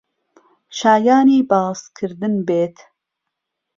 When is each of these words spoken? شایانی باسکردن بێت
شایانی 0.77 1.39
باسکردن 1.49 2.33
بێت 2.47 2.77